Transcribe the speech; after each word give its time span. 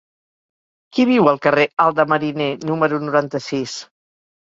Qui 0.97 1.05
viu 1.09 1.29
al 1.33 1.37
carrer 1.45 1.67
Alt 1.87 2.01
de 2.01 2.07
Mariner 2.17 2.51
número 2.67 3.03
noranta-sis? 3.07 3.81